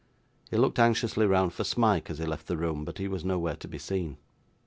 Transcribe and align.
He 0.49 0.57
looked 0.57 0.79
anxiously 0.79 1.27
round 1.27 1.53
for 1.53 1.63
Smike, 1.63 2.09
as 2.09 2.17
he 2.17 2.25
left 2.25 2.47
the 2.47 2.57
room, 2.57 2.85
but 2.85 2.97
he 2.97 3.07
was 3.07 3.23
nowhere 3.23 3.57
to 3.57 3.67
be 3.67 3.77
seen. 3.77 4.17